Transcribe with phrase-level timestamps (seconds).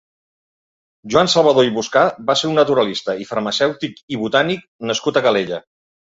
[1.15, 5.63] Joan Salvador i Boscà va ser un naturalista i farmacèutic i botànic nascut a Calella.